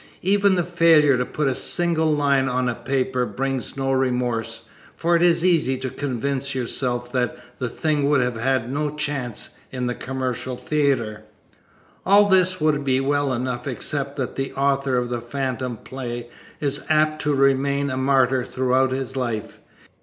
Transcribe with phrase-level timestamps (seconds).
[0.23, 4.63] Even the failure to put a single line on paper brings no remorse,
[4.95, 9.51] for it is easy to convince yourself that the thing would have had no chance
[9.71, 11.21] in the commercial theater.
[12.03, 16.29] All this would be well enough except that the author of a phantom play
[16.59, 19.59] is apt to remain a martyr throughout his life.